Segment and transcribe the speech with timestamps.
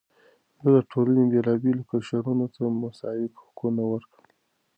[0.61, 4.29] ده د ټولنې بېلابېلو قشرونو ته مساوي حقونه ورکړل.